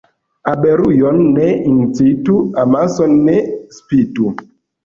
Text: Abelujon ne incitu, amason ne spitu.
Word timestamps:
Abelujon 0.51 1.19
ne 1.35 1.45
incitu, 1.73 2.33
amason 2.65 3.15
ne 3.29 3.37
spitu. 3.79 4.35